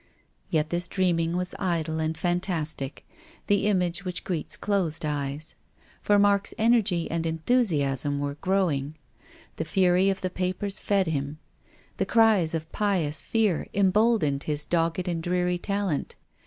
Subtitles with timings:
[0.49, 3.05] Yet this dreaming was idle and fantastic,
[3.45, 5.53] the image which greets closed eyes.
[6.01, 7.53] For Mark's energy "WILLIAM FOSTER.
[7.53, 8.95] 169 and enthusiasm were growing.
[9.57, 11.37] The fury of the papers fed him.
[11.97, 16.15] The cries of pious fear embold ened his dogged and dreary talent.